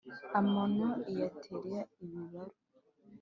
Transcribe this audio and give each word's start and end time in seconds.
Amano 0.39 0.87
iyatera 1.11 1.79
ibibaru 2.03 2.55